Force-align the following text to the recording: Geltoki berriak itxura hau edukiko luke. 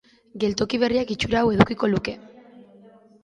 Geltoki 0.43 0.77
berriak 0.83 1.11
itxura 1.17 1.43
hau 1.43 1.51
edukiko 1.57 1.89
luke. 1.91 2.17